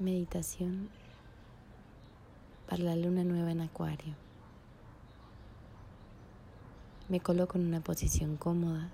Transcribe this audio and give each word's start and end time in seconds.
Meditación 0.00 0.90
para 2.68 2.84
la 2.84 2.94
luna 2.94 3.24
nueva 3.24 3.50
en 3.50 3.62
Acuario. 3.62 4.14
Me 7.08 7.18
coloco 7.18 7.58
en 7.58 7.66
una 7.66 7.80
posición 7.80 8.36
cómoda. 8.36 8.90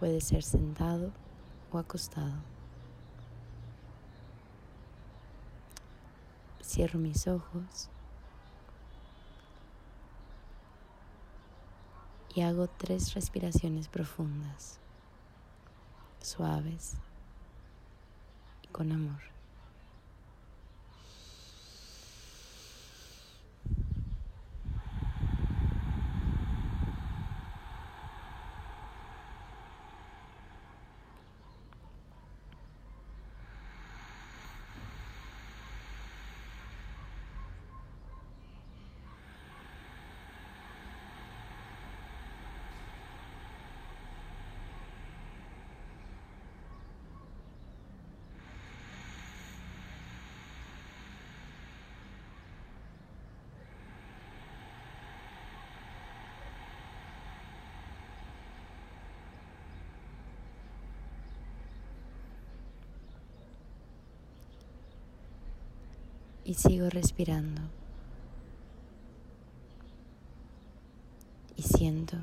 Puede 0.00 0.20
ser 0.20 0.42
sentado 0.42 1.12
o 1.70 1.78
acostado. 1.78 2.34
Cierro 6.60 6.98
mis 6.98 7.28
ojos 7.28 7.88
y 12.34 12.40
hago 12.40 12.66
tres 12.66 13.14
respiraciones 13.14 13.86
profundas, 13.86 14.80
suaves 16.20 16.96
con 18.74 18.90
amor. 18.90 19.33
Y 66.44 66.54
sigo 66.54 66.90
respirando. 66.90 67.62
Y 71.56 71.62
siento 71.62 72.18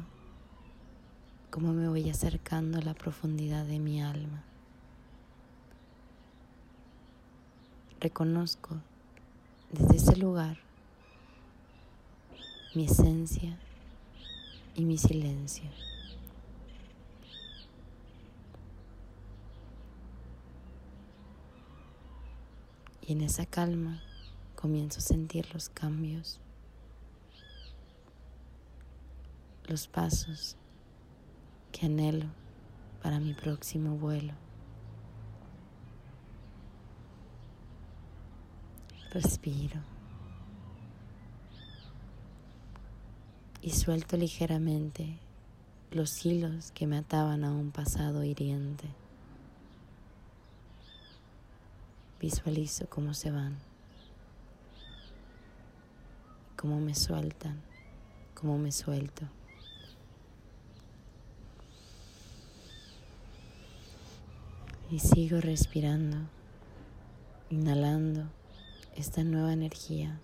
cómo 1.49 1.73
me 1.73 1.87
voy 1.87 2.09
acercando 2.09 2.77
a 2.77 2.81
la 2.81 2.93
profundidad 2.93 3.65
de 3.65 3.79
mi 3.79 4.01
alma. 4.01 4.43
Reconozco 7.99 8.77
desde 9.71 9.97
ese 9.97 10.15
lugar 10.17 10.57
mi 12.73 12.85
esencia 12.85 13.57
y 14.75 14.85
mi 14.85 14.97
silencio. 14.97 15.69
Y 23.01 23.13
en 23.13 23.21
esa 23.21 23.45
calma 23.45 24.01
comienzo 24.61 24.99
a 24.99 25.01
sentir 25.01 25.51
los 25.55 25.69
cambios, 25.69 26.39
los 29.65 29.87
pasos 29.87 30.55
que 31.71 31.87
anhelo 31.87 32.27
para 33.01 33.19
mi 33.19 33.33
próximo 33.33 33.97
vuelo. 33.97 34.33
Respiro 39.09 39.81
y 43.63 43.71
suelto 43.71 44.15
ligeramente 44.15 45.17
los 45.89 46.23
hilos 46.23 46.71
que 46.71 46.85
me 46.85 46.99
ataban 46.99 47.43
a 47.43 47.51
un 47.51 47.71
pasado 47.71 48.23
hiriente. 48.23 48.87
Visualizo 52.19 52.87
cómo 52.87 53.15
se 53.15 53.31
van 53.31 53.70
cómo 56.61 56.79
me 56.79 56.93
sueltan, 56.93 57.59
cómo 58.35 58.59
me 58.59 58.71
suelto. 58.71 59.25
Y 64.91 64.99
sigo 64.99 65.41
respirando, 65.41 66.17
inhalando 67.49 68.25
esta 68.95 69.23
nueva 69.23 69.53
energía. 69.53 70.19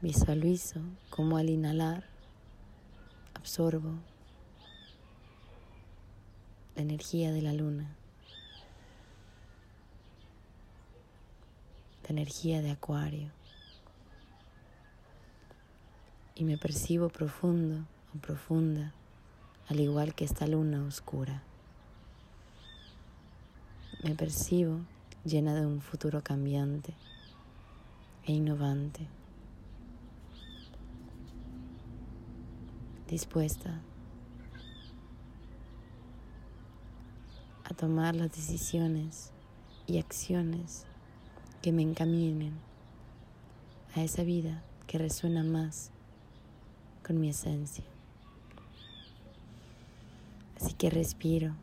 Visualizo 0.00 0.80
cómo 1.10 1.36
al 1.36 1.48
inhalar 1.48 2.08
absorbo 3.34 4.00
la 6.74 6.82
energía 6.82 7.30
de 7.30 7.42
la 7.42 7.52
luna. 7.52 7.99
Energía 12.10 12.60
de 12.60 12.70
acuario. 12.70 13.30
Y 16.34 16.44
me 16.44 16.58
percibo 16.58 17.08
profundo 17.08 17.86
o 18.14 18.18
profunda, 18.18 18.92
al 19.68 19.80
igual 19.80 20.14
que 20.14 20.24
esta 20.24 20.46
luna 20.46 20.84
oscura. 20.84 21.42
Me 24.02 24.14
percibo 24.14 24.80
llena 25.24 25.54
de 25.54 25.66
un 25.66 25.80
futuro 25.80 26.22
cambiante 26.22 26.94
e 28.24 28.32
innovante, 28.32 29.06
dispuesta 33.08 33.80
a 37.64 37.74
tomar 37.74 38.16
las 38.16 38.32
decisiones 38.32 39.32
y 39.86 39.98
acciones 39.98 40.86
que 41.62 41.72
me 41.72 41.82
encaminen 41.82 42.54
a 43.94 44.02
esa 44.02 44.22
vida 44.22 44.62
que 44.86 44.96
resuena 44.96 45.42
más 45.42 45.90
con 47.06 47.20
mi 47.20 47.28
esencia. 47.28 47.84
Así 50.56 50.72
que 50.72 50.88
respiro 50.90 51.54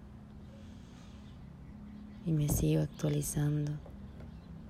y 2.26 2.32
me 2.32 2.48
sigo 2.50 2.84
actualizando. 2.84 3.72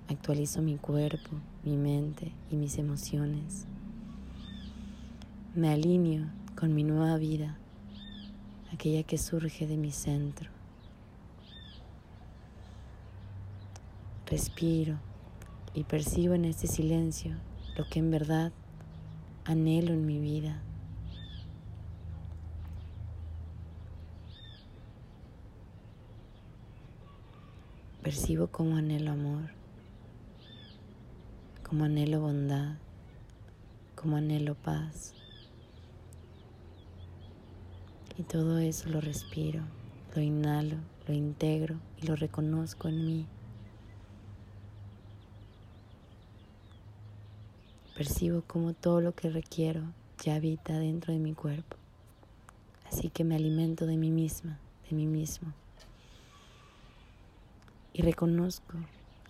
Actualizo 0.10 0.62
mi 0.62 0.78
cuerpo, 0.78 1.32
mi 1.66 1.76
mente 1.76 2.32
y 2.50 2.56
mis 2.56 2.78
emociones. 2.78 3.66
Me 5.56 5.70
alineo 5.70 6.26
con 6.56 6.74
mi 6.74 6.84
nueva 6.84 7.18
vida, 7.18 7.58
aquella 8.72 9.04
que 9.04 9.18
surge 9.18 9.68
de 9.68 9.76
mi 9.76 9.92
centro. 9.92 10.50
Respiro 14.28 15.07
y 15.78 15.84
percibo 15.84 16.34
en 16.34 16.46
este 16.46 16.66
silencio 16.66 17.36
lo 17.78 17.88
que 17.88 18.00
en 18.00 18.10
verdad 18.10 18.52
anhelo 19.46 19.94
en 19.94 20.08
mi 20.08 20.18
vida. 20.18 20.60
Percibo 28.02 28.48
como 28.48 28.76
anhelo 28.76 29.12
amor, 29.12 29.52
como 31.62 31.84
anhelo 31.84 32.22
bondad, 32.22 32.78
como 33.94 34.16
anhelo 34.16 34.56
paz. 34.56 35.14
Y 38.18 38.24
todo 38.24 38.58
eso 38.58 38.90
lo 38.90 39.00
respiro, 39.00 39.62
lo 40.16 40.24
inhalo, 40.24 40.78
lo 41.08 41.14
integro 41.14 41.76
y 42.02 42.08
lo 42.08 42.16
reconozco 42.16 42.88
en 42.88 43.06
mí. 43.06 43.28
Percibo 47.98 48.44
como 48.44 48.74
todo 48.74 49.02
lo 49.02 49.16
que 49.16 49.32
requiero 49.32 49.82
ya 50.24 50.36
habita 50.36 50.78
dentro 50.78 51.14
de 51.14 51.20
mi 51.20 51.34
cuerpo. 51.34 51.78
Así 52.88 53.10
que 53.10 53.24
me 53.24 53.36
alimento 53.36 53.88
de 53.88 53.98
mí 53.98 54.12
misma, 54.12 54.60
de 54.88 54.96
mí 54.96 55.08
mismo. 55.08 55.52
Y 57.94 58.04
reconozco 58.04 58.74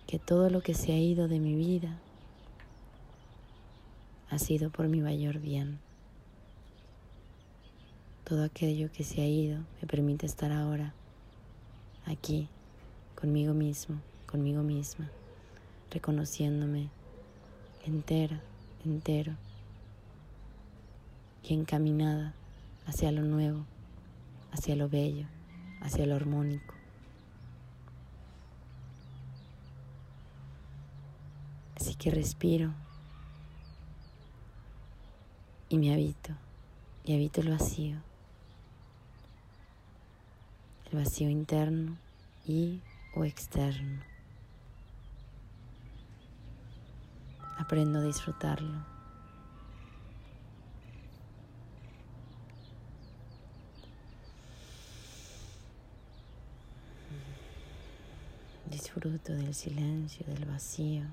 que 0.06 0.18
todo 0.18 0.50
lo 0.50 0.60
que 0.60 0.74
se 0.74 0.92
ha 0.92 0.98
ido 0.98 1.28
de 1.28 1.40
mi 1.40 1.54
vida 1.54 1.98
ha 4.28 4.38
sido 4.38 4.68
por 4.68 4.86
mi 4.88 5.00
mayor 5.00 5.38
bien. 5.38 5.78
Todo 8.24 8.44
aquello 8.44 8.92
que 8.92 9.02
se 9.02 9.22
ha 9.22 9.26
ido 9.26 9.60
me 9.80 9.88
permite 9.88 10.26
estar 10.26 10.52
ahora, 10.52 10.92
aquí, 12.04 12.48
conmigo 13.14 13.54
mismo, 13.54 14.02
conmigo 14.26 14.62
misma, 14.62 15.10
reconociéndome 15.90 16.90
entera 17.86 18.42
entero 18.84 19.34
y 21.42 21.54
encaminada 21.54 22.34
hacia 22.86 23.12
lo 23.12 23.22
nuevo, 23.22 23.64
hacia 24.52 24.76
lo 24.76 24.88
bello, 24.88 25.26
hacia 25.80 26.06
lo 26.06 26.14
armónico. 26.14 26.74
Así 31.76 31.94
que 31.94 32.10
respiro 32.10 32.72
y 35.68 35.78
me 35.78 35.92
habito, 35.92 36.32
y 37.04 37.14
habito 37.14 37.40
el 37.40 37.50
vacío, 37.50 37.98
el 40.90 40.98
vacío 40.98 41.28
interno 41.28 41.96
y 42.46 42.80
o 43.14 43.24
externo. 43.24 44.02
Aprendo 47.58 47.98
a 47.98 48.02
disfrutarlo. 48.02 48.84
Disfruto 58.70 59.32
del 59.32 59.54
silencio, 59.54 60.24
del 60.26 60.44
vacío. 60.44 61.04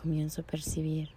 Comienzo 0.00 0.42
a 0.42 0.44
percibir 0.44 1.10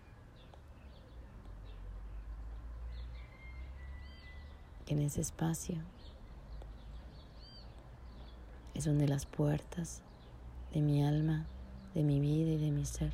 que 4.85 4.93
en 4.93 5.01
ese 5.01 5.19
espacio 5.19 5.75
es 8.77 8.85
donde 8.85 9.07
las 9.07 9.25
puertas 9.25 10.03
de 10.71 10.81
mi 10.81 11.03
alma, 11.03 11.47
de 11.95 12.03
mi 12.03 12.19
vida 12.19 12.51
y 12.51 12.57
de 12.57 12.69
mi 12.69 12.85
ser 12.85 13.11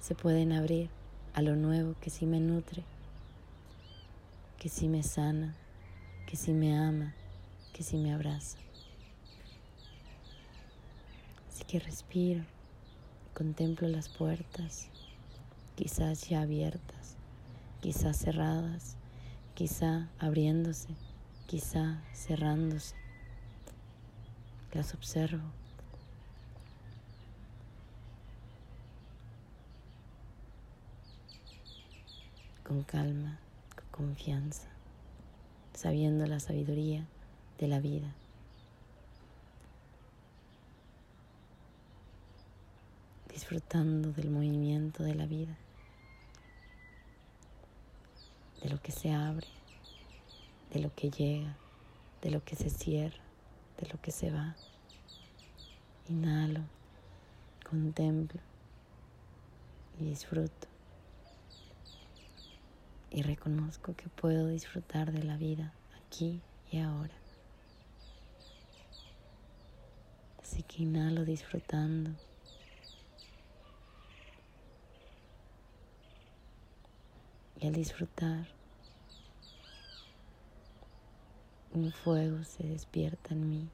se 0.00 0.16
pueden 0.16 0.52
abrir 0.52 0.90
a 1.32 1.42
lo 1.42 1.54
nuevo 1.54 1.94
que 2.00 2.10
sí 2.10 2.26
me 2.26 2.40
nutre, 2.40 2.82
que 4.58 4.68
sí 4.68 4.88
me 4.88 5.04
sana, 5.04 5.54
que 6.26 6.36
sí 6.36 6.52
me 6.52 6.76
ama, 6.76 7.14
que 7.72 7.84
sí 7.84 7.98
me 7.98 8.12
abraza. 8.12 8.58
Así 11.48 11.62
que 11.64 11.78
respiro, 11.78 12.42
contemplo 13.32 13.86
las 13.86 14.08
puertas, 14.08 14.88
quizás 15.76 16.28
ya 16.28 16.42
abiertas, 16.42 17.16
quizás 17.80 18.16
cerradas, 18.16 18.96
quizá 19.54 20.08
abriéndose, 20.18 20.88
quizá 21.46 22.02
cerrándose 22.12 23.03
las 24.74 24.92
observo. 24.92 25.42
Con 32.64 32.82
calma, 32.82 33.38
con 33.76 34.06
confianza, 34.06 34.68
sabiendo 35.74 36.26
la 36.26 36.40
sabiduría 36.40 37.06
de 37.58 37.68
la 37.68 37.78
vida. 37.78 38.12
Disfrutando 43.32 44.12
del 44.12 44.30
movimiento 44.30 45.02
de 45.02 45.14
la 45.14 45.26
vida, 45.26 45.56
de 48.62 48.70
lo 48.70 48.80
que 48.80 48.92
se 48.92 49.12
abre, 49.12 49.46
de 50.72 50.80
lo 50.80 50.92
que 50.94 51.10
llega, 51.10 51.56
de 52.22 52.30
lo 52.30 52.42
que 52.42 52.56
se 52.56 52.70
cierra 52.70 53.23
de 53.80 53.88
lo 53.88 54.00
que 54.00 54.10
se 54.10 54.30
va. 54.30 54.54
Inhalo, 56.08 56.60
contemplo 57.68 58.40
y 59.98 60.04
disfruto. 60.04 60.68
Y 63.10 63.22
reconozco 63.22 63.94
que 63.94 64.08
puedo 64.08 64.48
disfrutar 64.48 65.12
de 65.12 65.22
la 65.22 65.36
vida 65.36 65.72
aquí 66.04 66.40
y 66.70 66.80
ahora. 66.80 67.14
Así 70.42 70.62
que 70.62 70.82
inhalo 70.82 71.24
disfrutando. 71.24 72.10
Y 77.60 77.66
al 77.66 77.72
disfrutar, 77.72 78.46
un 81.74 81.90
fuego 81.90 82.44
se 82.44 82.62
despierta 82.62 83.34
en 83.34 83.50
mí. 83.50 83.68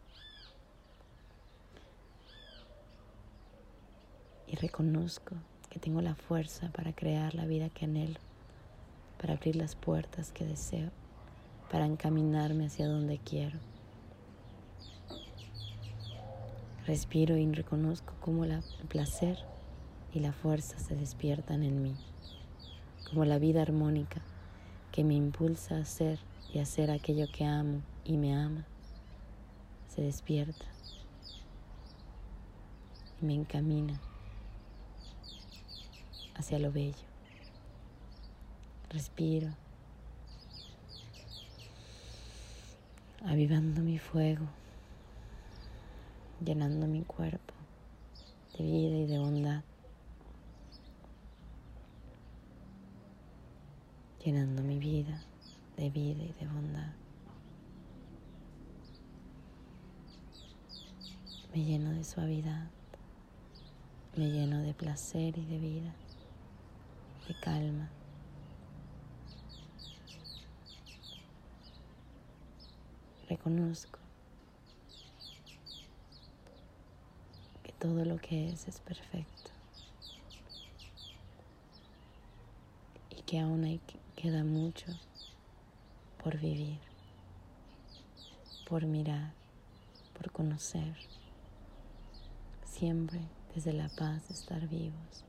Y 4.47 4.57
reconozco 4.57 5.37
que 5.69 5.79
tengo 5.79 6.01
la 6.01 6.15
fuerza 6.15 6.71
para 6.73 6.95
crear 6.95 7.35
la 7.35 7.47
vida 7.47 7.69
que 7.69 7.85
anhelo, 7.85 8.19
para 9.21 9.35
abrir 9.35 9.55
las 9.55 9.77
puertas 9.77 10.33
que 10.33 10.45
deseo, 10.45 10.91
para 11.71 11.87
encaminarme 11.87 12.67
hacia 12.67 12.89
donde 12.89 13.19
quiero. 13.19 13.59
Respiro 16.87 17.37
y 17.37 17.53
reconozco 17.53 18.15
cómo 18.21 18.45
el 18.45 18.61
placer 18.89 19.39
y 20.13 20.21
la 20.21 20.33
fuerza 20.33 20.79
se 20.79 20.97
despiertan 20.97 21.63
en 21.63 21.83
mí, 21.83 21.95
como 23.09 23.25
la 23.25 23.39
vida 23.39 23.63
armónica 23.63 24.23
que 24.91 25.05
me 25.05 25.15
impulsa 25.15 25.77
a 25.77 25.85
ser 25.85 26.19
y 26.53 26.59
hacer 26.59 26.91
aquello 26.91 27.27
que 27.33 27.45
amo 27.45 27.81
y 28.05 28.17
me 28.17 28.35
ama, 28.35 28.67
se 29.89 30.03
despierta 30.03 30.65
y 33.21 33.25
me 33.25 33.35
encamina 33.35 34.01
hacia 36.35 36.59
lo 36.59 36.73
bello. 36.73 36.97
Respiro, 38.89 39.51
avivando 43.25 43.83
mi 43.83 43.99
fuego, 43.99 44.47
llenando 46.45 46.89
mi 46.89 47.03
cuerpo 47.03 47.55
de 48.59 48.65
vida 48.65 48.97
y 48.97 49.07
de 49.07 49.19
bondad, 49.21 49.63
llenando 54.25 54.63
mi 54.63 54.81
vida 54.81 55.23
de 55.81 55.89
vida 55.89 56.23
y 56.23 56.33
de 56.35 56.47
bondad. 56.47 56.93
Me 61.55 61.65
lleno 61.65 61.93
de 61.93 62.05
suavidad, 62.05 62.69
me 64.15 64.31
lleno 64.31 64.61
de 64.61 64.75
placer 64.75 65.39
y 65.39 65.47
de 65.47 65.59
vida, 65.59 65.95
de 67.27 67.35
calma. 67.41 67.89
Reconozco 73.31 73.99
que 77.63 77.73
todo 77.73 78.05
lo 78.05 78.19
que 78.19 78.51
es 78.51 78.69
es 78.69 78.81
perfecto 78.81 79.51
y 83.09 83.23
que 83.23 83.41
aún 83.41 83.65
hay, 83.65 83.81
queda 84.15 84.45
mucho 84.45 84.85
por 86.23 86.37
vivir, 86.39 86.79
por 88.69 88.85
mirar, 88.85 89.33
por 90.15 90.31
conocer, 90.31 90.97
siempre 92.65 93.21
desde 93.55 93.73
la 93.73 93.89
paz 93.89 94.29
de 94.29 94.35
estar 94.35 94.69
vivos. 94.69 95.25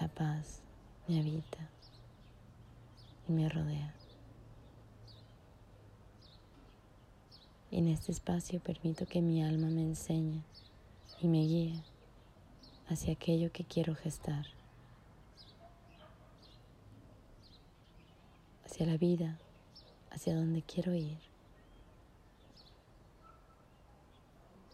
La 0.00 0.08
paz 0.08 0.62
me 1.06 1.20
habita 1.20 1.68
y 3.28 3.32
me 3.32 3.48
rodea. 3.48 3.94
En 7.70 7.88
este 7.88 8.12
espacio 8.12 8.60
permito 8.60 9.06
que 9.06 9.22
mi 9.22 9.42
alma 9.42 9.68
me 9.68 9.82
enseñe 9.82 10.42
y 11.22 11.28
me 11.28 11.38
guía 11.38 11.80
hacia 12.88 13.12
aquello 13.12 13.52
que 13.52 13.62
quiero 13.64 13.94
gestar, 13.94 14.44
hacia 18.66 18.86
la 18.86 18.96
vida, 18.96 19.38
hacia 20.10 20.34
donde 20.34 20.62
quiero 20.62 20.94
ir, 20.94 21.18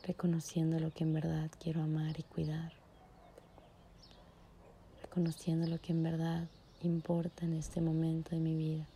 reconociendo 0.04 0.80
lo 0.80 0.90
que 0.90 1.04
en 1.04 1.12
verdad 1.12 1.50
quiero 1.60 1.82
amar 1.82 2.18
y 2.18 2.22
cuidar, 2.22 2.72
reconociendo 5.02 5.66
lo 5.66 5.78
que 5.82 5.92
en 5.92 6.02
verdad 6.02 6.48
importa 6.80 7.44
en 7.44 7.52
este 7.52 7.82
momento 7.82 8.30
de 8.30 8.40
mi 8.40 8.54
vida. 8.54 8.86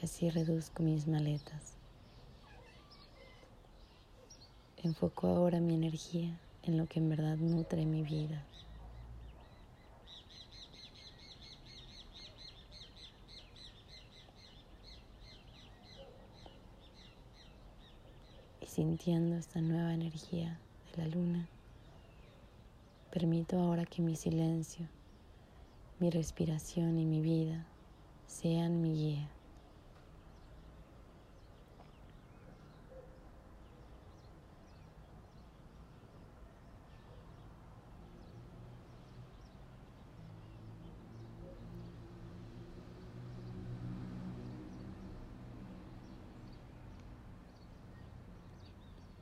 Y 0.00 0.04
así 0.04 0.30
reduzco 0.30 0.84
mis 0.84 1.08
maletas 1.08 1.75
Enfoco 4.86 5.26
ahora 5.26 5.58
mi 5.58 5.74
energía 5.74 6.38
en 6.62 6.78
lo 6.78 6.86
que 6.86 7.00
en 7.00 7.08
verdad 7.08 7.36
nutre 7.38 7.84
mi 7.84 8.04
vida. 8.04 8.44
Y 18.60 18.66
sintiendo 18.66 19.34
esta 19.36 19.60
nueva 19.60 19.92
energía 19.92 20.56
de 20.94 21.02
la 21.02 21.08
luna, 21.08 21.48
Permito 23.10 23.58
ahora 23.58 23.86
que 23.86 24.02
mi 24.02 24.14
silencio, 24.14 24.86
mi 25.98 26.10
respiración 26.10 26.96
y 26.96 27.06
mi 27.06 27.22
vida 27.22 27.66
sean 28.28 28.82
mi 28.82 28.92
guía. 28.92 29.35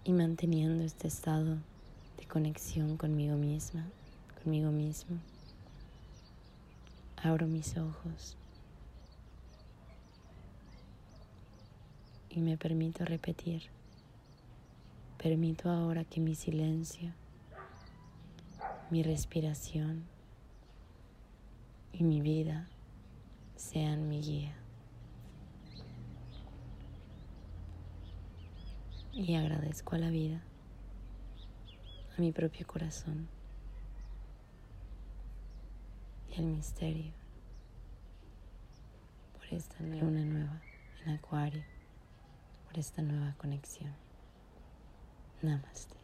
Y 0.05 0.13
manteniendo 0.13 0.85
este 0.85 1.09
estado 1.09 1.57
de 2.19 2.27
conexión 2.27 2.99
conmigo 2.99 3.37
misma, 3.37 3.87
conmigo 4.43 4.71
mismo. 4.71 5.17
Abro 7.17 7.47
mis 7.47 7.77
ojos 7.79 8.37
y 12.29 12.41
me 12.41 12.59
permito 12.59 13.05
repetir. 13.07 13.63
Permito 15.17 15.71
ahora 15.71 16.05
que 16.05 16.21
mi 16.21 16.35
silencio, 16.35 17.11
mi 18.91 19.03
respiración 19.03 20.05
y 21.95 22.05
mi 22.05 22.21
vida 22.21 22.69
sean 23.57 24.11
mi 24.11 24.21
guía. 24.21 24.64
Y 29.17 29.37
agradezco 29.37 29.95
a 29.95 29.99
la 29.99 30.11
vida, 30.11 30.43
a 32.17 32.21
mi 32.21 32.33
propio 32.33 32.67
corazón 32.67 33.29
y 36.29 36.39
al 36.39 36.47
misterio 36.47 37.13
por 39.35 39.47
esta 39.53 39.81
luna 39.85 40.25
nueva 40.25 40.63
en 41.05 41.13
Acuario, 41.13 41.63
por 42.67 42.79
esta 42.79 43.03
nueva 43.03 43.35
conexión. 43.39 43.95
Namaste. 45.43 46.04